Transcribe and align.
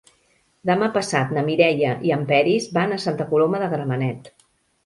Demà 0.69 0.87
passat 0.95 1.33
na 1.37 1.43
Mireia 1.49 1.91
i 2.09 2.13
en 2.17 2.25
Peris 2.33 2.67
van 2.79 2.97
a 2.97 2.99
Santa 3.07 3.29
Coloma 3.35 3.61
de 3.67 3.73
Gramenet. 3.75 4.35